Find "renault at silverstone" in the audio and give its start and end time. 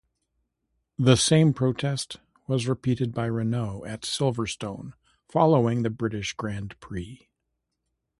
3.27-4.93